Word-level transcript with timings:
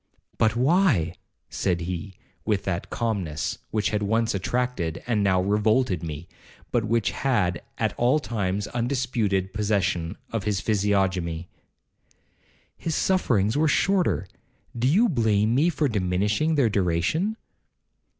—'But 0.39 0.55
why?'—said 0.55 1.81
he, 1.81 2.15
with 2.43 2.63
that 2.63 2.89
calmness 2.89 3.59
which 3.69 3.91
had 3.91 4.01
once 4.01 4.33
attracted, 4.33 5.03
and 5.05 5.21
now 5.23 5.39
revolted 5.43 6.01
me, 6.01 6.27
but 6.71 6.85
which 6.85 7.11
had 7.11 7.61
at 7.77 7.93
all 7.99 8.17
times 8.17 8.65
undisputed 8.69 9.53
possession 9.53 10.17
of 10.31 10.43
his 10.45 10.59
physiognomy;—'his 10.59 12.95
sufferings 12.95 13.55
were 13.55 13.67
shorter, 13.67 14.25
do 14.75 14.87
you 14.87 15.07
blame 15.07 15.53
me 15.53 15.69
for 15.69 15.87
diminishing 15.87 16.55
their 16.55 16.67
duration?' 16.67 17.37